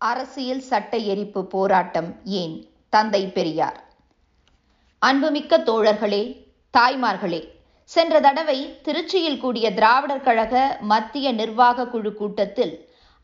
[0.00, 2.54] அரசியல் சட்ட எரிப்பு போராட்டம் ஏன்?
[2.88, 3.78] தந்தை பெரியார்.
[5.02, 6.20] அன்புமிக்க தோழர்களே
[6.74, 7.40] தாய்மார்களே
[7.90, 12.74] சென்ற தடவை திருச்சியில் கூடிய திராவிடர் கழக மத்திய நிர்வாக குழு கூட்டத்தில்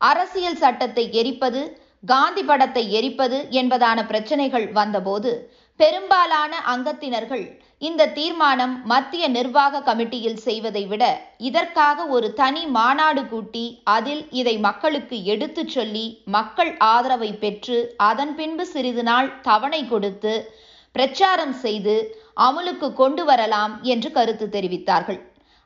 [0.01, 1.61] அரசியல் சட்டத்தை எரிப்பது
[2.03, 5.31] காந்தி படத்தை எரிப்பது என்பதான பிரச்சனைகள் வந்தபோது
[5.79, 7.45] பெரும்பாலான அங்கத்தினர்கள்
[7.77, 11.03] இந்த தீர்மானம் மத்திய நிர்வாக கமிட்டியில் செய்வதை விட
[11.37, 18.65] இதற்காக ஒரு தனி மாநாடு கூட்டி அதில் இதை மக்களுக்கு எடுத்துச் சொல்லி மக்கள் ஆதரவை பெற்று அதன் பின்பு
[18.65, 20.33] சிறிது நாள் தவணை கொடுத்து
[20.91, 21.95] பிரச்சாரம் செய்து
[22.37, 25.19] அமுலுக்கு கொண்டு வரலாம் என்று கருத்து தெரிவித்தார்கள்.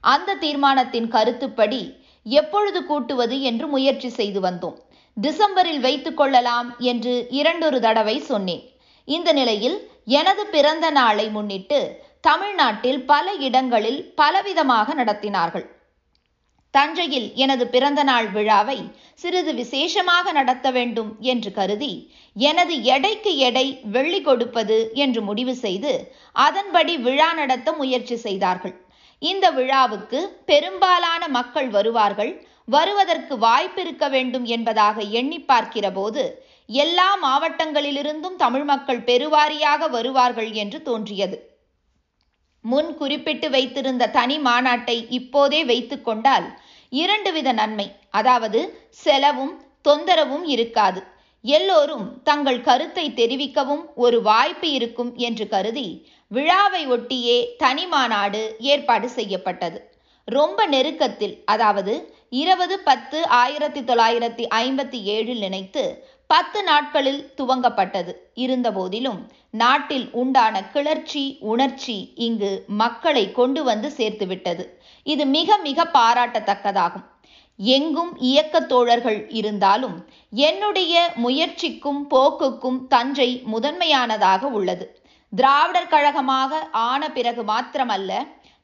[0.03, 1.81] அந்த தீர்மானத்தின் கருத்துப்படி
[2.25, 4.77] எப்பொழுது கூட்டுவது என்று முயற்சி செய்து வந்தோம்.
[5.17, 8.63] டிசம்பரில் வைத்துக் கொள்ளலாம் என்று இரண்டொரு தடவை சொன்னேன்.
[9.07, 9.77] இந்த நிலையில்
[10.07, 11.79] எனது பிறந்த நாளை முன்னிட்டு
[12.21, 15.65] தமிழ்நாட்டில் பல இடங்களில் பலவிதமாக நடத்தினார்கள்.
[16.71, 18.77] தஞ்சையில் எனது பிறந்த நாள் விழாவை
[19.13, 26.97] சிறிது விசேஷமாக நடத்த வேண்டும் என்று கருதி எனது எடைக்கு எடை வெள்ளி கொடுப்பது என்று முடிவு செய்து அதன்படி
[26.97, 28.75] விழா நடத்த முயற்சி செய்தார்கள்.
[29.19, 32.47] இந்த விழாவுக்கு பெரும்பாலான மக்கள் வருவார்கள்.
[32.65, 36.23] வருவதற்கு வாய்ப்பிருக்க வேண்டும் என்பதாக எண்ணி பார்க்கிற போது
[36.69, 41.37] எல்லா மாவட்டங்களிலிருந்தும் தமிழ் மக்கள் பெருவாரியாக வருவார்கள் என்று தோன்றியது.
[42.65, 46.47] முன் குறிப்பிட்டு வைத்திருந்த தனி மாநாட்டை இப்போதே வைத்துக் கொண்டால்
[46.89, 47.87] இரண்டு வித நன்மை.
[48.09, 49.53] அதாவது செலவும்
[49.87, 51.01] தொந்தரவும் இருக்காது.
[51.41, 55.87] எல்லோரும் தங்கள் கருத்தை தெரிவிக்கவும் ஒரு வாய்ப்பு இருக்கும் என்று கருதி
[56.31, 59.79] விழாவை ஒட்டியே தனி மாநாடு ஏற்பாடு செய்யப்பட்டது.
[60.27, 61.93] ரொம்ப நெருக்கத்தில் அதாவது
[62.29, 65.83] இருபது பத்து ஆயிரத்தி தொள்ளாயிரத்தி ஐம்பத்தி ஏழில் நினைத்து
[66.31, 68.11] பத்து நாட்களில் துவங்கப்பட்டது.
[68.43, 69.21] இருந்தபோதிலும்
[69.61, 71.95] நாட்டில் உண்டான கிளர்ச்சி உணர்ச்சி
[72.25, 72.51] இங்கு
[72.81, 74.65] மக்களை கொண்டு வந்து சேர்த்துவிட்டது.
[75.03, 77.05] இது மிக மிக பாராட்டத்தக்கதாகும்.
[77.59, 79.97] எங்கும் இயக்க தோழர்கள் இருந்தாலும்
[80.45, 80.93] என்னுடைய
[81.25, 84.87] முயற்சிக்கும் போக்குக்கும் தஞ்சை முதன்மையானதாக உள்ளது.
[85.33, 88.13] திராவிடர் கழகமாக ஆன பிறகு மாத்திரமல்ல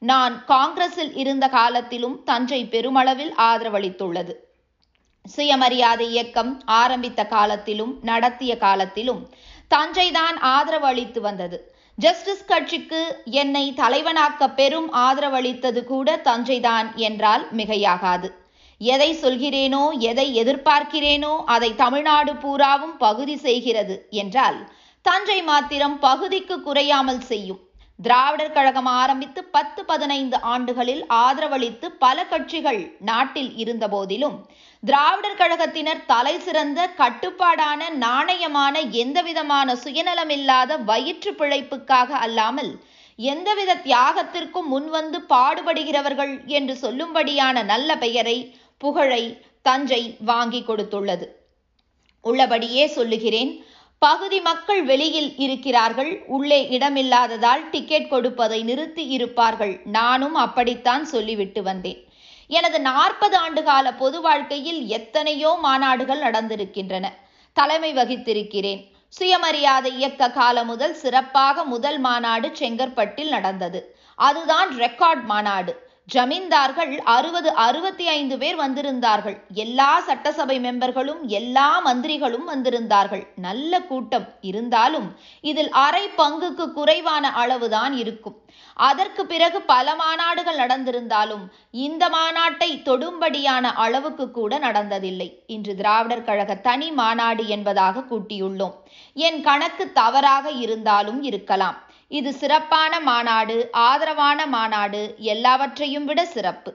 [0.02, 4.34] நான் காங்கிரஸில் இருந்த காலத்திலும் தஞ்சை பெருமளவில் ஆதரவளித்துள்ளது.
[5.34, 9.22] சுயமரியாதை இயக்கம் ஆரம்பித்த காலத்திலும் நடத்திய காலத்திலும்
[9.70, 11.58] தஞ்சைதான் ஆதரவு அளித்து வந்தது.
[11.98, 18.30] ஜஸ்டிஸ் கட்சிக்கு என்னை தலைவனாக்க பெரும் ஆதரவளித்தது கூட தஞ்சைதான் என்றால் மிகையாகாது.
[18.80, 24.58] எதை சொல்கிறேனோ எதை எதிர்பார்க்கிறேனோ அதை தமிழ்நாடு பூராவும் பகுதி செய்கிறது என்றால்
[25.04, 27.60] தஞ்சை மாத்திரம் பகுதிக்கு குறையாமல் செய்யும்.
[27.98, 34.36] திராவிடர் கழகம் ஆரம்பித்து பத்து பதினைந்து ஆண்டுகளில் ஆதரவளித்து பல கட்சிகள் நாட்டில் இருந்த போதிலும்
[34.88, 42.80] திராவிடர் கழகத்தினர் தலை சிறந்த கட்டுப்பாடான நாணயமான எந்தவிதமான சுயநலமில்லாத வயிற்று பிழைப்புக்காக அல்லாமல்
[43.16, 51.28] எந்தவித தியாகத்திற்கும் முன்வந்து பாடுபடுகிறவர்கள் என்று சொல்லும்படியான நல்ல பெயரை புகழை தஞ்சை வாங்கி கொடுத்துள்ளது.
[52.20, 53.64] உள்ளபடியே சொல்லுகிறேன்.
[53.98, 56.22] பகுதி மக்கள் வெளியில் இருக்கிறார்கள்.
[56.26, 59.80] உள்ளே இடமில்லாததால் டிக்கெட் கொடுப்பதை நிறுத்தி இருப்பார்கள்.
[59.84, 62.05] நானும் அப்படித்தான் சொல்லிவிட்டு வந்தேன்.
[62.46, 67.12] எனது நாற்பது ஆண்டு கால பொது வாழ்க்கையில் எத்தனையோ மாநாடுகள் நடந்திருக்கின்றன.
[67.52, 68.94] தலைமை வகித்திருக்கிறேன்.
[69.08, 73.96] சுயமரியாதை இயக்க காலம் முதல் சிறப்பாக முதல் மாநாடு செங்கற்பட்டில் நடந்தது.
[74.14, 75.85] அதுதான் ரெக்கார்ட் மாநாடு.
[76.14, 79.36] ஜமீன்தார்கள் அறுபது அறுபத்தி ஐந்து பேர் வந்திருந்தார்கள்.
[79.52, 83.26] எல்லா சட்டசபை மெம்பர்களும் எல்லா மந்திரிகளும் வந்திருந்தார்கள்.
[83.36, 85.08] நல்ல கூட்டம் இருந்தாலும்
[85.40, 88.36] இதில் அரை பங்குக்கு குறைவான அளவுதான் இருக்கும்.
[88.74, 95.28] அதற்கு பிறகு பல மாநாடுகள் நடந்திருந்தாலும் இந்த மாநாட்டை தொடும்படியான அளவுக்கு கூட நடந்ததில்லை.
[95.46, 98.74] இன்று திராவிடர் கழக தனி மாநாடு என்பதாக கூட்டியுள்ளோம்.
[99.14, 101.76] என் கணக்கு தவறாக இருந்தாலும் இருக்கலாம்.
[102.10, 106.70] இது சிறப்பான மாநாடு ஆதரவான மாநாடு எல்லாவற்றையும் விட சிறப்பு.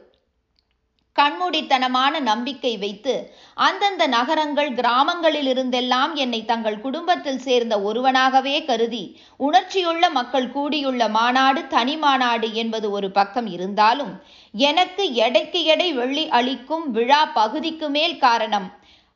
[1.16, 3.14] கண்மூடித்தனமான நம்பிக்கை வைத்து
[3.58, 9.02] அந்தந்த நகரங்கள் கிராமங்களில் இருந்தெல்லாம் என்னை தங்கள் குடும்பத்தில் சேர்ந்த ஒருவனாகவே கருதி
[9.40, 14.13] உணர்ச்சியுள்ள மக்கள் கூடியுள்ள மாநாடு தனி மாநாடு என்பது ஒரு பக்கம் இருந்தாலும்
[14.53, 18.69] எனக்கு எடைக்கு எடை வெள்ளி அளிக்கும் விழா பகுதிக்கு மேல் காரணம்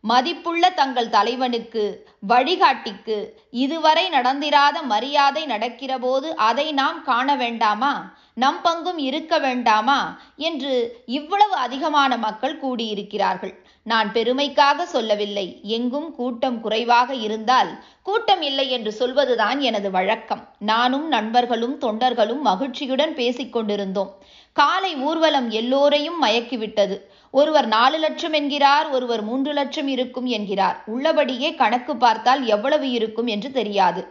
[0.10, 1.84] மதிப்புள்ள தங்கள் தலைவனுக்கு
[2.28, 3.18] வழிகாட்டிக்கு
[3.52, 7.94] இதுவரை நடந்திராத மரியாதை நடக்கிறபோது அதை நாம் காண வேண்டாமா?
[8.34, 10.00] நம் பங்கும் இருக்க வேண்டாமா?
[10.36, 10.74] என்று
[11.06, 13.54] இவ்வளவு அதிகமான மக்கள் கூடியிருக்கிறார்கள்.
[13.84, 15.60] நான் பெருமைக்காக சொல்லவில்லை.
[15.64, 17.72] எங்கும் கூட்டம் குறைவாக இருந்தால்
[18.04, 20.44] கூட்டம் இல்லை என்று சொல்வதுதான் எனது வழக்கம்.
[20.60, 24.12] நானும் நண்பர்களும் தொண்டர்களும் மகிழ்ச்சியுடன் பேசிக் கொண்டிருந்தோம்
[24.54, 26.98] காலை ஊர்வலம் எல்லோரையும் மயக்கிவிட்டது.
[27.36, 30.78] ஒருவர் நாலு லட்சம் என்கிறார் ஒருவர் மூன்று லட்சம் இருக்கும் என்கிறார்.
[30.86, 34.02] உள்ளபடியே கணக்கு பார்த்தால் எவ்வளவு இருக்கும் என்று தெரியாது.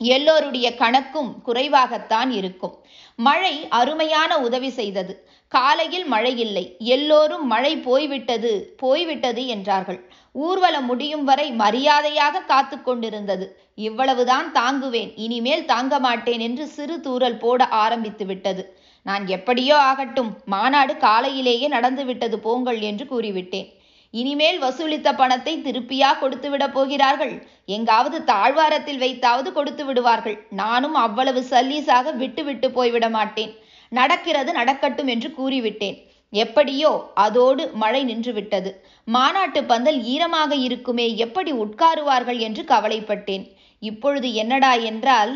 [0.00, 2.74] எல்லோருடைய கணக்கும் குறைவாகத்தான் இருக்கும்.
[3.16, 5.14] மழை அருமையான உதவி செய்தது.
[5.52, 6.64] காலையில் மழை இல்லை.
[6.78, 10.00] எல்லோரும் மழை போய்விட்டது போய்விட்டது என்றார்கள்.
[10.32, 13.46] ஊர்வலம் முடியும் வரை மரியாதையாக காத்து கொண்டிருந்தது.
[13.78, 18.62] இவ்வளவுதான் தாங்குவேன் இனிமேல் தாங்க மாட்டேன் என்று சிறு தூரல் போட ஆரம்பித்து விட்டது.
[19.06, 23.68] நான் எப்படியோ ஆகட்டும் மாநாடு காலையிலேயே நடந்துவிட்டது போங்கள் என்று கூறிவிட்டேன்.
[24.14, 27.34] இனிமேல் வசூலித்த பணத்தை திருப்பியா கொடுத்து விட போகிறார்கள்?
[27.76, 30.36] எங்காவது தாழ்வாரத்தில் வைத்தாவது கொடுத்து விடுவார்கள்.
[30.62, 33.52] நானும் அவ்வளவு சல்லீஸாக விட்டு விட்டு போய்விட மாட்டேன்.
[33.92, 35.96] நடக்கிறது நடக்கட்டும் என்று கூறிவிட்டேன்.
[36.32, 36.92] எப்படியோ
[37.24, 38.70] அதோடு மழை நின்றுவிட்டது
[39.08, 43.44] மாநாட்டு பந்தல் ஈரமாக இருக்குமே எப்படி உட்காருவார்கள் என்று கவலைப்பட்டேன்.
[43.82, 45.32] இப்பொழுது என்னடா என்றால்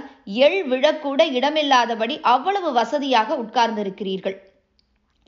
[0.47, 4.37] எள் விழக்கூட இடமில்லாதபடி அவ்வளவு வசதியாக உட்கார்ந்திருக்கிறீர்கள்.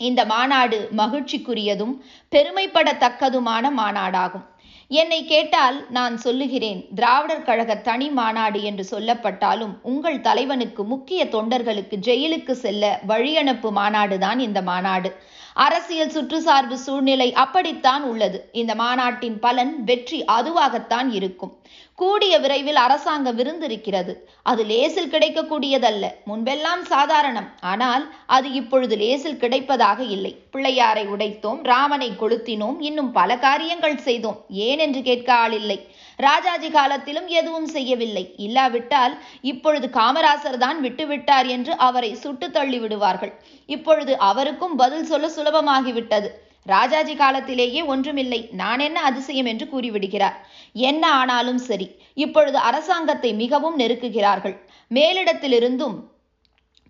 [0.01, 1.95] இந்த மாநாடு மகிழ்ச்சிக்குரியதும்
[2.33, 4.47] பெருமைப்படத்தக்கதுமான மாநாடாகும்.
[4.91, 12.55] என்னை கேட்டால் நான் சொல்லுகிறேன் திராவிடர் கழக தனி மாநாடு என்று சொல்லப்பட்டாலும் உங்கள் தலைவனுக்கு முக்கிய தொண்டர்களுக்கு ஜெயிலுக்கு
[12.65, 15.11] செல்ல வழியனுப்பு மாநாடுதான் இந்த மாநாடு.
[15.55, 18.49] அரசியல் சுற்றுசார்பு சூழ்நிலை அப்படித்தான் உள்ளது.
[18.53, 21.61] இந்த மாநாட்டின் பலன் வெற்றி அதுவாகத்தான் இருக்கும்.
[21.95, 24.13] கூடிய விரைவில் அரசாங்க விருந்திருக்கிறது.
[24.43, 26.05] அது லேசில் கிடைக்கக்கூடியதல்ல.
[26.27, 27.49] முன்பெல்லாம் சாதாரணம்.
[27.61, 30.43] ஆனால் அது இப்பொழுது லேசில் கிடைப்பதாக இல்லை.
[30.53, 34.45] பிள்ளையாரை உடைத்தோம் ராமனை கொளுத்தினோம் இன்னும் பல காரியங்கள் செய்தோம்.
[34.49, 35.87] ஏன் என்று கேட்க ஆளில்லை
[36.27, 38.25] ராஜாஜி காலத்திலும் எதுவும் செய்யவில்லை.
[38.47, 39.15] இல்லாவிட்டால்
[39.53, 43.33] இப்பொழுது காமராசர் தான் விட்டுவிட்டார் என்று அவரை சுட்டு தள்ளி விடுவார்கள்
[43.69, 46.31] இப்பொழுது அவருக்கும் பதில் சொல்ல சுலபமாகிவிட்டது.
[46.67, 48.41] ராஜாஜி காலத்திலேயே ஒன்றுமில்லை.
[48.61, 50.37] நான் என்ன அதிசயம் என்று கூறிவிடுகிறார்.
[50.91, 51.89] என்ன ஆனாலும் சரி
[52.25, 54.57] இப்பொழுது அரசாங்கத்தை மிகவும் நெருக்குகிறார்கள்.
[54.91, 55.97] மேலிடத்திலிருந்தும்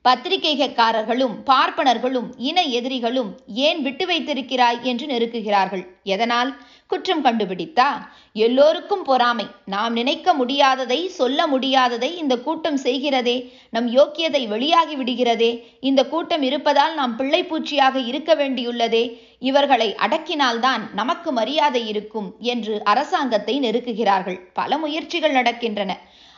[0.05, 3.29] பத்திரிகைக்காரர்களும் பார்ப்பனர்களும் இன எதிரிகளும்
[3.67, 5.85] ஏன் விட்டு வைத்திருக்கிறாய் என்று நெருக்குகிறார்கள்.
[6.15, 6.51] எதனால்?
[6.93, 7.87] குற்றம் கண்டுபிடித்தா?
[8.33, 9.47] எல்லோருக்கும் பொறாமை.
[9.67, 13.53] நாம் நினைக்க முடியாததை சொல்ல முடியாததை இந்த கூட்டம் செய்கிறதே?
[13.71, 15.65] நம் யோக்கியதை வெளியாகி விடுகிறதே?
[15.81, 19.19] இந்த கூட்டம் இருப்பதால் நாம் பிள்ளை பூச்சியாக இருக்க வேண்டியுள்ளதே?
[19.39, 24.41] இவர்களை அடக்கினால்தான் நமக்கு மரியாதை இருக்கும் என்று அரசாங்கத்தை நெருக்குகிறார்கள்.
[24.53, 25.91] பல முயற்சிகள் நடக்கின்றன.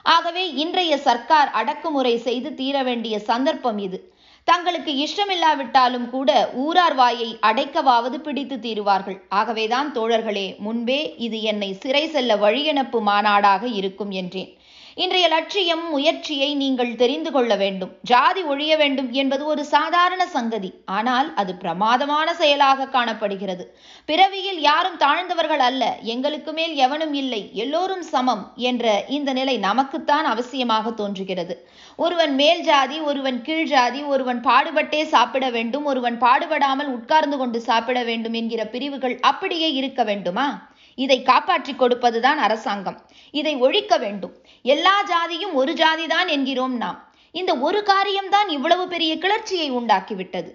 [0.03, 4.14] ஆகவே இன்றைய சர்க்கார் அடக்குமுறை செய்து தீர வேண்டிய சந்தர்ப்பம் இது.
[4.49, 9.17] தங்களுக்கு இஷ்டமில்லாவிட்டாலும் கூட ஊரார் வாயை அடைக்கவாவது பிடித்து தீருவார்கள்.
[9.29, 14.51] ஆகவேதான் தோழர்களே முன்பே இது என்னை சிறை செல்ல வழியனுப்பு மாநாடாக இருக்கும் என்றேன்.
[14.97, 17.91] இன்றைய லட்சியம் முயற்சியை நீங்கள் தெரிந்து கொள்ள வேண்டும்.
[18.03, 20.71] ஜாதி ஒழிய வேண்டும் என்பது ஒரு சாதாரண சங்கதி.
[20.97, 23.65] ஆனால் அது பிரமாதமான செயலாக காணப்படுகிறது.
[24.05, 25.83] பிறவியில் யாரும் தாழ்ந்தவர்கள் அல்ல.
[26.15, 27.51] எங்களுக்கு மேல் எவனும் இல்லை.
[27.53, 31.57] எல்லோரும் சமம் என்ற இந்த நிலை நமக்குத்தான் அவசியமாக தோன்றுகிறது.
[31.97, 38.03] ஒருவன் மேல் ஜாதி ஒருவன் கீழ் ஜாதி ஒருவன் பாடுபட்டே சாப்பிட வேண்டும் ஒருவன் பாடுபடாமல் உட்கார்ந்து கொண்டு சாப்பிட
[38.03, 40.47] வேண்டும் என்கிற பிரிவுகள் அப்படியே இருக்க வேண்டுமா?
[40.95, 43.11] இதை காப்பாற்றிக் கொடுப்பதுதான் அரசாங்கம்.
[43.31, 44.37] இதை ஒழிக்க வேண்டும்.
[44.63, 47.15] எல்லா ஜாதியும் ஒரு ஜாதிதான் என்கிறோம் நாம்.
[47.31, 50.51] இந்த ஒரு காரியம்தான் இவ்வளவு பெரிய கிளர்ச்சியை உண்டாக்கிவிட்டது.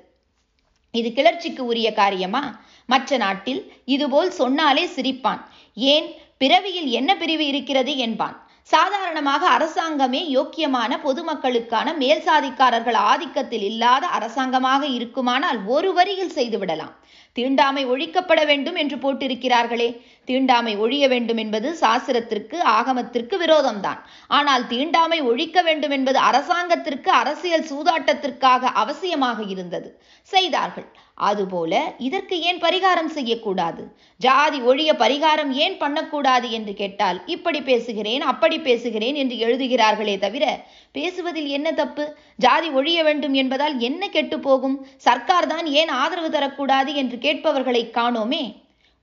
[0.91, 2.62] இது கிளர்ச்சிக்கு உரிய காரியமா?
[2.86, 5.41] மற்ற நாட்டில் இதுபோல் சொன்னாலே சிரிப்பான்.
[5.75, 6.13] ஏன்?
[6.38, 8.49] பிறவியில் என்ன பிரிவு இருக்கிறது என்பான்.
[8.71, 16.94] சாதாரணமாக அரசாங்கமே யோக்கியமான பொதுமக்களுக்கான மேல் சாதிக்காரர்கள் ஆதிக்கத்தில் இல்லாத அரசாங்கமாக இருக்குமானால் ஒரு வரியில் செய்துவிடலாம்.
[17.33, 19.89] தீண்டாமை ஒழிக்கப்பட வேண்டும் என்று போட்டிருக்கிறார்களே.
[20.25, 24.00] தீண்டாமை ஒழிய வேண்டும் என்பது சாஸ்திரத்திற்கு ஆகமத்திற்கு விரோதம்தான்.
[24.27, 30.01] ஆனால் தீண்டாமை ஒழிக்க வேண்டும் என்பது அரசாங்கத்திற்கு அரசியல் சூதாட்டத்திற்காக அவசியமாக இருந்தது.
[30.22, 30.88] செய்தார்கள்.
[31.19, 33.83] அதுபோல இதற்கு ஏன் பரிகாரம் செய்யக்கூடாது?
[34.19, 40.46] ஜாதி ஒழிய பரிகாரம் ஏன் பண்ணக்கூடாது என்று கேட்டால் இப்படி பேசுகிறேன் அப்படி பேசுகிறேன் என்று எழுதுகிறார்களே தவிர
[40.91, 42.05] பேசுவதில் என்ன தப்பு?
[42.38, 48.44] ஜாதி ஒழிய வேண்டும் என்பதால் என்ன கெட்டு போகும் சர்க்கார் தான் ஏன் ஆதரவு தரக்கூடாது என்று கேட்பவர்களை காணோமே?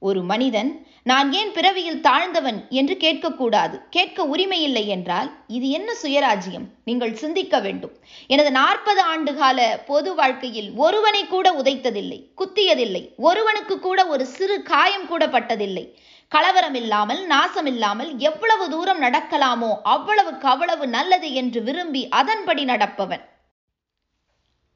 [0.03, 0.71] ஒரு மனிதன்
[1.07, 3.77] நான் ஏன் பிறவியில் தாழ்ந்தவன் என்று கேட்கக்கூடாது.
[3.91, 6.65] கேட்க உரிமையில்லை என்றால் இது என்ன சுயராஜ்யம்?
[6.85, 7.93] நீங்கள் சிந்திக்க வேண்டும்.
[8.27, 9.59] எனது நாற்பது ஆண்டு கால
[9.91, 13.03] பொது வாழ்க்கையில் ஒருவனை கூட உதைத்ததில்லை குத்தியதில்லை.
[13.29, 15.85] ஒருவனுக்கு கூட ஒரு சிறு காயம் கூட பட்டதில்லை.
[16.33, 23.25] கலவரம் இல்லாமல் நாசம் இல்லாமல் எவ்வளவு தூரம் நடக்கலாமோ அவ்வளவுக்கு அவ்வளவு நல்லது என்று விரும்பி அதன்படி நடப்பவன்.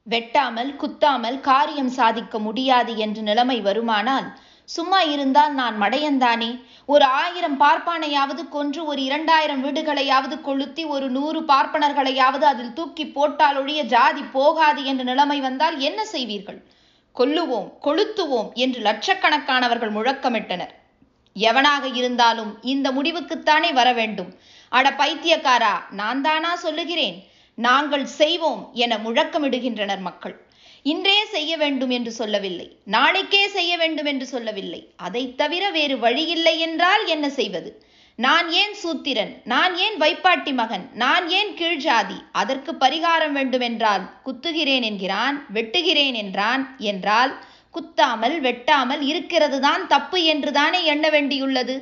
[0.07, 4.29] வெட்டாமல் குத்தாமல் காரியம் சாதிக்க முடியாது என்று நிலைமை வருமானால்
[4.75, 6.49] சும்மா இருந்தால் நான் மடையந்தானே?
[6.85, 13.83] ஒரு ஆயிரம் பார்ப்பானையாவது கொன்று ஒரு இரண்டாயிரம் வீடுகளையாவது கொளுத்தி ஒரு நூறு பார்ப்பனர்களையாவது அதில் தூக்கி போட்டால் ஒழிய
[13.83, 16.59] ஜாதி போகாது என்ற நிலைமை வந்தால் என்ன செய்வீர்கள்?
[17.15, 20.73] கொல்லுவோம் கொளுத்துவோம் என்று லட்சக்கணக்கானவர்கள் முழக்கமிட்டனர்.
[21.35, 24.31] எவனாக இருந்தாலும் இந்த முடிவுக்குத்தானே வர வேண்டும்.
[24.69, 27.17] அட பைத்தியக்காரா நான் தானா சொல்லுகிறேன்?
[27.57, 30.35] நாங்கள் செய்வோம் என முழக்கமிடுகின்றனர் மக்கள்.
[30.83, 32.77] இன்றே செய்ய வேண்டும் என்று சொல்லவில்லை.
[32.85, 34.81] நாளைக்கே செய்ய வேண்டும் என்று சொல்லவில்லை.
[34.97, 37.85] அதை தவிர வேறு வழியில்லை என்றால் என்ன செய்வது?
[38.15, 39.41] நான் ஏன் சூத்திரன்?
[39.43, 40.89] நான் ஏன் வைப்பாட்டி மகன்?
[40.93, 42.17] நான் ஏன் கீழ்ஜாதி?
[42.31, 47.33] அதற்கு பரிகாரம் வேண்டுமென்றால் குத்துகிறேன் என்கிறான் வெட்டுகிறேன் என்றான் என்றால்
[47.71, 51.75] குத்தாமல் வெட்டாமல் இருக்கிறது தான் தப்பு என்றுதானே எண்ண வேண்டியுள்ளது?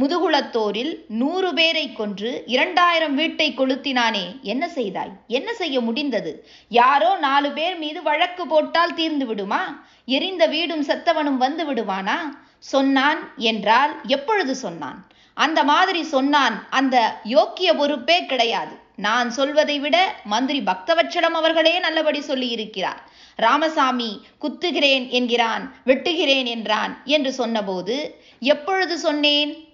[0.00, 4.40] முதுகுளத்தோரில் நூறு பேரை கொன்று இரண்டாயிரம் வீட்டை கொளுத்தினானே.
[4.42, 5.10] என்ன செய்தாய்?
[5.26, 6.46] என்ன செய்ய முடிந்தது?
[6.68, 9.86] யாரோ நாலு பேர் மீது வழக்கு போட்டால் தீர்ந்து விடுமா?
[10.06, 12.18] எரிந்த வீடும் செத்தவனும் வந்து விடுவானா?
[12.58, 15.06] சொன்னான் என்றால் எப்பொழுது சொன்னான்?
[15.34, 18.80] அந்த மாதிரி சொன்னான் அந்த யோக்கிய பொறுப்பே கிடையாது.
[18.96, 23.00] நான் சொல்வதை விட மந்திரி பக்தவச்சலம் அவர்களே நல்லபடி சொல்லியிருக்கிறார்.
[23.36, 29.70] ராமசாமி குத்துகிறேன் என்கிறான் வெட்டுகிறேன் என்றான் என்று சொன்னபோது எப்பொழுது சொன்னேன்?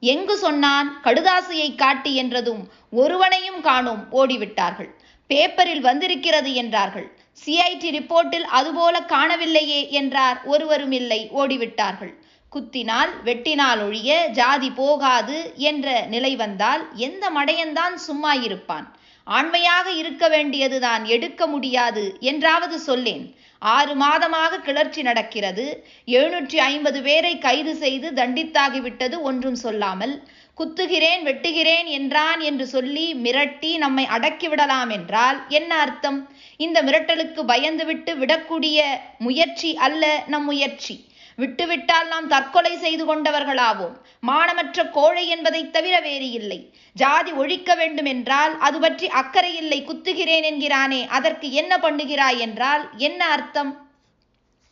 [0.00, 1.00] எங்கு சொன்னான்?
[1.04, 4.06] கடுதாசியை காட்டி என்றதும் ஒருவனையும் காணோம்.
[4.12, 4.90] ஓடிவிட்டார்கள்.
[5.26, 7.16] பேப்பரில் வந்திருக்கிறது என்றார்கள்.
[7.46, 10.44] சிஐடி ரிப்போர்ட்டில் அதுபோல காணவில்லையே என்றார்.
[10.44, 11.30] ஒருவரும் இல்லை.
[11.36, 12.14] ஓடிவிட்டார்கள்.
[12.52, 18.96] குத்தினால் வெட்டினால் ஒழிய ஜாதி போகாது என்ற நிலை வந்தால் எந்த மடையன்தான் சும்மா இருப்பான்
[19.36, 23.24] ஆண்மையாக இருக்க வேண்டியதுதான் எடுக்க முடியாது என்றாவது சொல்லேன்.
[23.62, 25.64] ஆறு மாதமாக கிளர்ச்சி நடக்கிறது.
[26.08, 30.14] எழுநூற்றி ஐம்பது பேரை கைது செய்து தண்டித்தாகிவிட்டது ஒன்றும் சொல்லாமல்
[30.58, 36.18] குத்துகிறேன் வெட்டுகிறேன் என்றான் என்று சொல்லி மிரட்டி நம்மை அடக்கிவிடலாம் என்றால் என்ன அர்த்தம்?
[36.56, 38.78] இந்த மிரட்டலுக்கு பயந்துவிட்டு விடக்கூடிய
[39.18, 40.96] முயற்சி அல்ல நம் முயற்சி.
[41.38, 43.94] விட்டுவிட்டால் நாம் தற்கொலை செய்து கொண்டவர்களாவோம்.
[44.20, 49.84] மானமற்ற கோழை என்பதைத் தவிர வேறு இல்லை ஜாதி ஒழிக்க வேண்டும் என்றால் அது பற்றி அக்கறை இல்லை.
[49.86, 53.87] குத்துகிறேன் என்கிறானே அதற்கு என்ன பண்ணுகிறாய் என்றால் என்ன அர்த்தம்?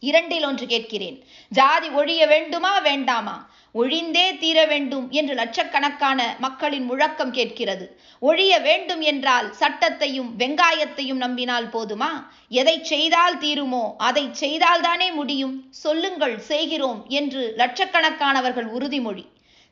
[0.01, 1.25] இரண்டில் ஒன்று கேட்கிறேன்.
[1.49, 3.51] ஜாதி ஒழிய வேண்டுமா வேண்டாமா?
[3.75, 8.01] ஒழிந்தே தீர வேண்டும் என்று லட்சக்கணக்கான மக்களின் முழக்கம் கேட்கிறது.
[8.19, 12.11] ஒழிய வேண்டும் என்றால் சட்டத்தையும் வெங்காயத்தையும் நம்பினால் போதுமா?
[12.49, 15.67] எதை செய்தால் தீருமோ அதை செய்தால்தானே முடியும்?
[15.71, 19.25] சொல்லுங்கள் செய்கிறோம் என்று லட்சக்கணக்கானவர்கள் உறுதிமொழி.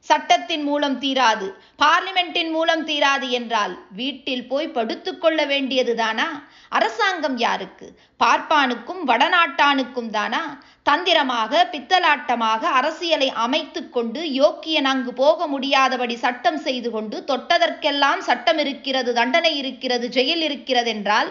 [0.05, 1.47] சட்டத்தின் மூலம் தீராது
[1.79, 6.27] பார்லிமெண்டின் மூலம் தீராது என்றால் வீட்டில் போய் படுத்துக்கொள்ள வேண்டியதுதானா?
[6.69, 7.87] அரசாங்கம் யாருக்கு?
[8.21, 10.43] பார்ப்பானுக்கும் வடநாட்டானுக்கும் தானா?
[10.83, 19.13] தந்திரமாக பித்தலாட்டமாக அரசியலை அமைத்து கொண்டு யோக்கியன் அங்கு போக முடியாதபடி சட்டம் செய்து கொண்டு தொட்டதற்கெல்லாம் சட்டம் இருக்கிறது
[19.13, 21.31] தண்டனை இருக்கிறது ஜெயில் இருக்கிறது என்றால்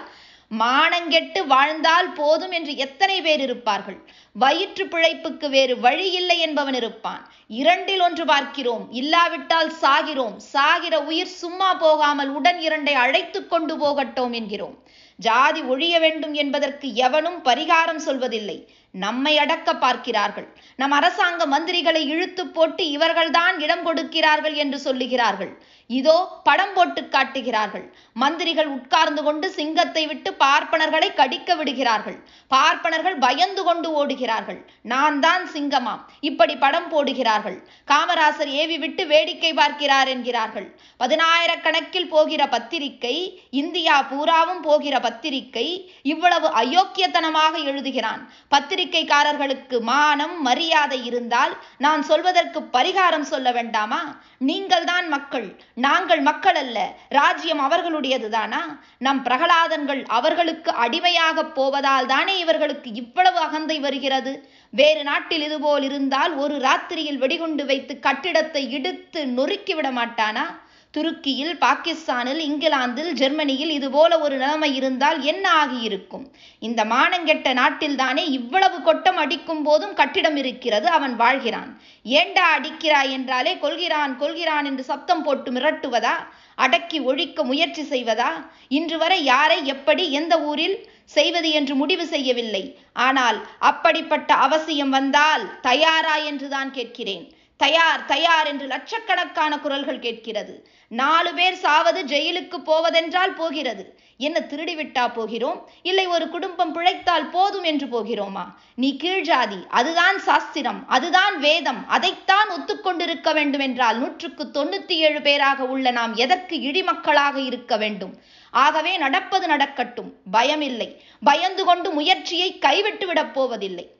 [0.62, 3.98] மானங்கெட்டு வாழ்ந்தால் போதும் என்று எத்தனை பேர் இருப்பார்கள்?
[4.36, 7.22] வயிற்று பிழைப்புக்கு வேறு வழி இல்லை என்பவன் இருப்பான்.
[7.48, 8.86] இரண்டில் ஒன்று பார்க்கிறோம்.
[8.92, 10.36] இல்லாவிட்டால் சாகிறோம்.
[10.54, 14.78] சாகிற உயிர் சும்மா போகாமல் உடன் இரண்டை அழைத்து கொண்டு போகட்டோம் என்கிறோம்.
[15.20, 18.58] ஜாதி ஒழிய வேண்டும் என்பதற்கு எவனும் பரிகாரம் சொல்வதில்லை.
[18.92, 20.48] நம்மை அடக்க பார்க்கிறார்கள்.
[20.76, 25.54] நம் அரசாங்க மந்திரிகளை இழுத்து போட்டு இவர்கள்தான் இடம் கொடுக்கிறார்கள் என்று சொல்லுகிறார்கள்.
[25.90, 26.16] இதோ
[26.48, 27.86] படம் போட்டு காட்டுகிறார்கள்.
[28.22, 32.18] மந்திரிகள் உட்கார்ந்து கொண்டு சிங்கத்தை விட்டு பார்ப்பனர்களை கடிக்க விடுகிறார்கள்.
[32.48, 34.60] பார்ப்பனர்கள் பயந்து கொண்டு ஓடுகிறார்கள்.
[34.94, 36.04] நான் தான் சிங்கமாம்.
[36.30, 37.58] இப்படி படம் போடுகிறார்கள்.
[37.92, 40.68] காமராசர் ஏவி விட்டு வேடிக்கை பார்க்கிறார் என்கிறார்கள்.
[41.04, 43.16] பதினாயிரக்கணக்கில் போகிற பத்திரிகை
[43.64, 45.68] இந்தியா பூராவும் போகிற பத்திரிகை
[46.14, 48.22] இவ்வளவு அயோக்கியத்தனமாக எழுதுகிறான்.
[48.56, 54.02] பத்திரிகைக்காரர்களுக்கு மானம் மரியாதை இருந்தால் நான் சொல்வதற்கு பரிகாரம் சொல்ல வேண்டாமா?
[54.50, 55.48] நீங்கள் தான் மக்கள்.
[55.78, 56.78] நாங்கள் மக்கள் அல்ல
[57.10, 58.60] ராஜ்யம் அவர்களுடையதுதானா?
[58.98, 64.34] நம் பிரகலாதன்கள் அவர்களுக்கு அடிமையாக போவதால் தானே இவர்களுக்கு இவ்வளவு அகந்தை வருகிறது?
[64.74, 70.46] வேறு நாட்டில் இதுபோல் இருந்தால் ஒரு ராத்திரியில் வெடிகுண்டு வைத்து கட்டிடத்தை இடித்து நொறுக்கிவிட மாட்டானா
[70.94, 76.26] துருக்கியில் பாகிஸ்தானில் இங்கிலாந்தில் ஜெர்மனியில் இதுபோல ஒரு நிலைமை இருந்தால் என்ன ஆகியிருக்கும்?
[76.60, 81.72] இந்த மானங்கெட்ட நாட்டில்தானே இவ்வளவு கொட்டம் அடிக்கும் போதும் கட்டிடம் இருக்கிறது அவன் வாழ்கிறான்.
[82.06, 86.16] ஏண்டா அடிக்கிறாய் என்றாலே கொள்கிறான் கொள்கிறான் என்று சப்தம் போட்டு மிரட்டுவதா?
[86.56, 88.32] அடக்கி ஒழிக்க முயற்சி செய்வதா?
[88.78, 92.66] இன்று வரை யாரை எப்படி எந்த ஊரில் செய்வது என்று முடிவு செய்யவில்லை.
[92.94, 97.26] ஆனால் அப்படிப்பட்ட அவசியம் வந்தால் தயாரா என்றுதான் கேட்கிறேன்.
[97.58, 100.68] தயார் தயார் என்று லட்சக்கணக்கான குரல்கள் கேட்கிறது.
[100.88, 104.00] நாலு பேர் சாவது ஜெயிலுக்கு போவதென்றால் போகிறது.
[104.18, 105.70] என்ன திருடிவிட்டா போகிறோம்?
[105.82, 108.44] இல்லை ஒரு குடும்பம் பிழைத்தால் போதும் என்று போகிறோமா?
[108.76, 115.92] நீ கீழ்ஜாதி அதுதான் சாஸ்திரம் அதுதான் வேதம் அதைத்தான் ஒத்துக்கொண்டிருக்க வேண்டும் என்றால் நூற்றுக்கு தொண்ணூத்தி ஏழு பேராக உள்ள
[115.92, 118.22] நாம் எதற்கு இடிமக்களாக இருக்க வேண்டும்?
[118.52, 120.14] ஆகவே நடப்பது நடக்கட்டும்.
[120.34, 120.96] பயமில்லை.
[121.24, 123.92] பயந்து கொண்டு முயற்சியை கைவிட்டு விடப் போவதில்லை.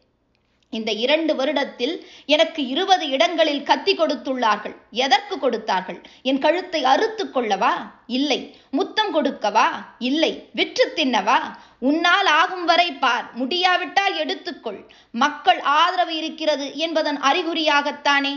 [0.74, 4.76] இந்த இரண்டு வருடத்தில் எனக்கு இருபது இடங்களில் கத்தி கொடுத்துள்ளார்கள்.
[4.92, 6.00] எதற்கு கொடுத்தார்கள்?
[6.22, 7.74] என் கழுத்தை அறுத்து கொள்ளவா?
[8.08, 8.40] இல்லை.
[8.72, 9.68] முத்தம் கொடுக்கவா?
[10.00, 10.32] இல்லை.
[10.54, 11.38] விற்று தின்னவா?
[11.80, 13.26] உன்னால் ஆகும் வரை பார்.
[13.34, 18.34] முடியாவிட்டால் எடுத்துக்கொள் மக்கள் ஆதரவு இருக்கிறது என்பதன் அறிகுறியாகத்தானே?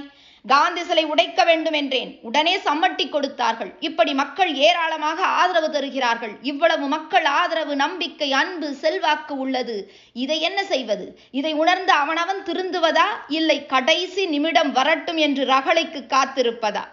[0.47, 2.19] காந்தி சிலை உடைக்க வேண்டும் என்றேன்.
[2.23, 3.75] உடனே சம்மட்டி கொடுத்தார்கள்.
[3.81, 6.33] இப்படி மக்கள் ஏராளமாக ஆதரவு தருகிறார்கள்.
[6.43, 9.93] இவ்வளவு மக்கள் ஆதரவு நம்பிக்கை அன்பு செல்வாக்கு உள்ளது.
[10.13, 11.21] இதை என்ன செய்வது?
[11.31, 13.07] இதை உணர்ந்து அவனவன் திருந்துவதா?
[13.29, 16.85] இல்லை கடைசி நிமிடம் வரட்டும் என்று ரகளைக்கு காத்திருப்பதா?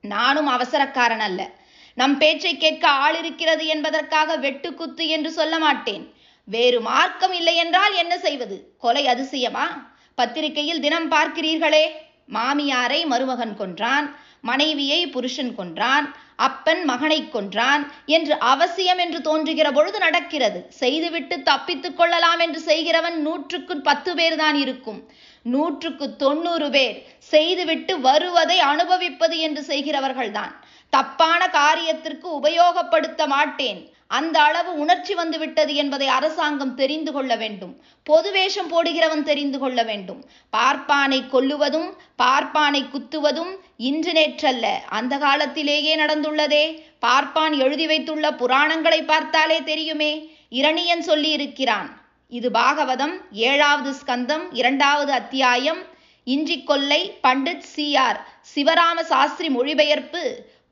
[0.00, 1.48] நானும் அவசரக்காரன் அல்ல.
[1.94, 6.14] நம் பேச்சை கேட்க ஆள் இருக்கிறது என்பதற்காக வெட்டுக்குத்து என்று சொல்ல மாட்டேன்.
[6.44, 8.74] வேறு மார்க்கம் இல்லை என்றால் என்ன செய்வது?
[8.78, 9.92] கொலை அதிசயமா?
[10.14, 11.84] பத்திரிகையில் தினம் பார்க்கிறீர்களே.
[12.32, 20.66] மாமியாரை மருமகன் கொன்றான் மனைவியை புருஷன் கொன்றான் அப்பன் மகனை கொன்றான் என்று அவசியம் என்று தோன்றுகிற பொழுது நடக்கிறது.
[20.68, 25.10] செய்துவிட்டு தப்பித்துக் கொள்ளலாம் என்று செய்கிறவன் நூற்றுக்கு பத்து பேர் தான் இருக்கும்.
[25.42, 30.52] நூற்றுக்கு தொண்ணூறு பேர் செய்துவிட்டு வருவதை அனுபவிப்பது என்று செய்கிறவர்கள்தான்.
[30.90, 33.89] தப்பான காரியத்திற்கு உபயோகப்படுத்த மாட்டேன்.
[34.10, 37.74] அந்த அளவு உணர்ச்சி வந்துவிட்டது என்பதை அரசாங்கம் தெரிந்து கொள்ள வேண்டும்.
[38.06, 40.20] பொது வேஷம் போடுகிறவன் தெரிந்து கொள்ள வேண்டும்.
[40.56, 41.88] பார்ப்பானை கொல்லுவதும்
[42.22, 43.52] பார்ப்பானை குத்துவதும்
[43.90, 44.66] இன்று நேற்றல்ல.
[44.98, 46.64] அந்த காலத்திலேயே நடந்துள்ளதே.
[46.98, 50.12] பார்ப்பான் எழுதி வைத்துள்ள புராணங்களை பார்த்தாலே தெரியுமே.
[50.60, 51.90] இரணியன் சொல்லி இருக்கிறான்
[52.32, 55.80] இது பாகவதம் ஏழாவது ஸ்கந்தம் இரண்டாவது அத்தியாயம்
[56.26, 58.18] இஞ்சி கொல்லை பண்டிட் சி ஆர்
[58.52, 60.22] சிவராம சாஸ்திரி மொழிபெயர்ப்பு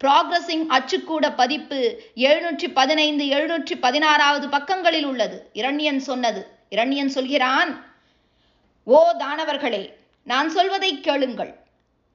[0.03, 1.79] ப்ராக்ரஸிங் அச்சுக்கூட பதிப்பு
[2.29, 5.39] எழுநூற்றி பதினைந்து எழுநூற்றி பதினாறாவது பக்கங்களில் உள்ளது.
[5.61, 6.43] இரண்யன் சொன்னது.
[6.71, 7.71] இரண்யன் சொல்கிறான்
[8.85, 9.85] ஓ தானவர்களே
[10.27, 11.53] நான் சொல்வதை கேளுங்கள்.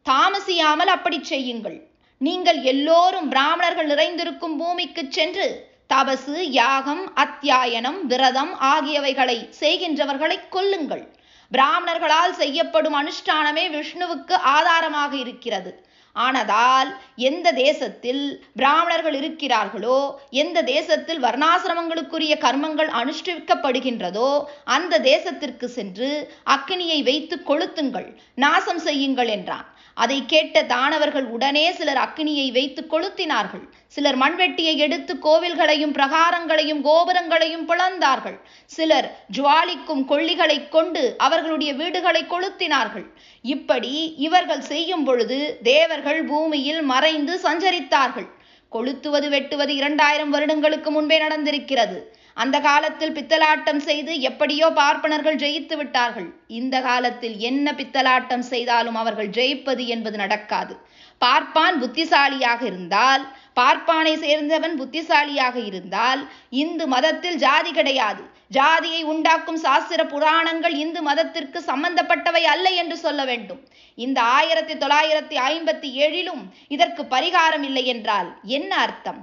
[0.06, 1.78] தாமசியாமல் அப்படி செய்யுங்கள்.
[2.18, 5.48] நீங்கள் எல்லோரும் பிராமணர்கள் நிறைந்திருக்கும் பூமிக்கு சென்று
[5.94, 11.04] தபசு யாகம் அத்தியாயனம் விரதம் ஆகியவைகளை செய்கின்றவர்களை கொல்லுங்கள்.
[11.52, 15.72] பிராமணர்களால் செய்யப்படும் அனுஷ்டானமே விஷ்ணுவுக்கு ஆதாரமாக இருக்கிறது.
[16.16, 18.24] ஆனதால் எந்த தேசத்தில்
[18.56, 24.30] பிராமணர்கள் இருக்கிறார்களோ எந்த தேசத்தில் வர்ணாசிரமங்களுக்குரிய கர்மங்கள் அனுஷ்டிக்கப்படுகின்றதோ
[24.64, 26.10] அந்த தேசத்திற்கு சென்று
[26.46, 29.68] அக்னியை வைத்து கொளுத்துங்கள் நாசம் செய்யுங்கள் என்றான்.
[29.94, 33.64] அதை கேட்ட தானவர்கள் உடனே சிலர் அக்னியை வைத்து கொளுத்தினார்கள்.
[33.88, 38.38] சிலர் மண்வெட்டியை எடுத்து கோவில்களையும் பிரகாரங்களையும் கோபுரங்களையும் பிளந்தார்கள்.
[38.66, 39.08] சிலர்
[39.38, 43.06] ஜுவாலிக்கும் கொள்ளிகளை கொண்டு அவர்களுடைய வீடுகளை கொளுத்தினார்கள்.
[43.42, 48.30] இப்படி இவர்கள் செய்யும் பொழுது தேவர்கள் பூமியில் மறைந்து சஞ்சரித்தார்கள்.
[48.72, 52.22] கொளுத்துவது வெட்டுவது இரண்டாயிரம் வருடங்களுக்கு முன்பே நடந்திருக்கிறது.
[52.38, 56.30] அந்த காலத்தில் பித்தலாட்டம் செய்து எப்படியோ பார்ப்பனர்கள் ஜெயித்து விட்டார்கள்.
[56.60, 60.76] இந்த காலத்தில் என்ன பித்தலாட்டம் செய்தாலும் அவர்கள் ஜெயிப்பது என்பது நடக்காது.
[61.22, 63.24] பார்ப்பான் புத்திசாலியாக இருந்தால்
[63.60, 66.22] பார்ப்பானை சேர்ந்தவன் புத்திசாலியாக இருந்தால்
[66.64, 68.24] இந்து மதத்தில் ஜாதி கிடையாது.
[68.58, 73.62] ஜாதியை உண்டாக்கும் சாஸ்திர புராணங்கள் இந்து மதத்திற்கு சம்பந்தப்பட்டவை அல்ல என்று சொல்ல வேண்டும்.
[73.98, 76.44] இந்த ஆயிரத்தி தொள்ளாயிரத்தி ஐம்பத்தி ஏழிலும்
[76.76, 79.22] இதற்கு பரிகாரம் இல்லை என்றால் என்ன அர்த்தம்?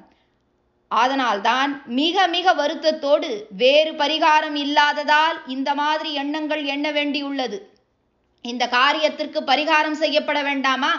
[0.90, 7.58] அதனால்தான் மிக மிக வருத்தத்தோடு வேறு பரிகாரம் இல்லாததால் இந்த மாதிரி எண்ணங்கள் எண்ண வேண்டியுள்ளது.
[8.42, 10.92] இந்த காரியத்திற்கு பரிகாரம் செய்யப்பட வேண்டாமா?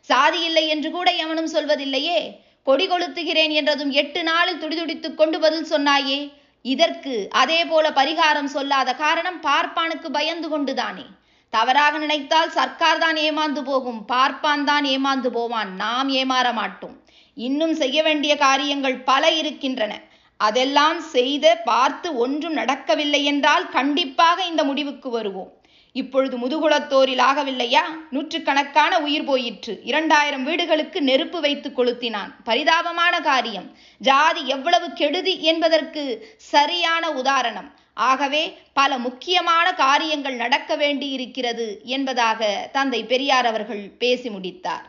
[0.00, 2.20] சாதி இல்லை என்று கூட எவனும் சொல்வதில்லையே.
[2.62, 6.32] கொடி கொளுத்துகிறேன் என்றதும் எட்டு நாளில் துடிதுடித்துக் கொண்டு பதில் சொன்னாயே.
[6.62, 11.06] இதற்கு அதே போல பரிகாரம் சொல்லாத காரணம் பார்ப்பானுக்கு பயந்து கொண்டுதானே.
[11.50, 14.04] தவறாக நினைத்தால் சர்க்கார் தான் ஏமாந்து போகும்.
[14.04, 15.74] பார்ப்பான் தான் ஏமாந்து போவான்.
[15.74, 16.96] நாம் ஏமாற மாட்டோம்.
[17.46, 19.92] இன்னும் செய்ய வேண்டிய காரியங்கள் பல இருக்கின்றன.
[20.40, 25.50] அதெல்லாம் செய்த பார்த்து ஒன்றும் நடக்கவில்லை என்றால் கண்டிப்பாக இந்த முடிவுக்கு வருவோம்.
[25.96, 27.84] இப்பொழுது முதுகுளத்தோரில் ஆகவில்லையா?
[28.10, 29.72] நூற்றுக்கணக்கான உயிர் போயிற்று.
[29.84, 32.30] இரண்டாயிரம் வீடுகளுக்கு நெருப்பு வைத்து கொளுத்தினான்.
[32.44, 33.66] பரிதாபமான காரியம்.
[34.00, 36.04] ஜாதி எவ்வளவு கெடுதி என்பதற்கு
[36.36, 37.68] சரியான உதாரணம்.
[37.94, 44.86] ஆகவே பல முக்கியமான காரியங்கள் நடக்க வேண்டியிருக்கிறது என்பதாக தந்தை பெரியார் அவர்கள் பேசி முடித்தார்.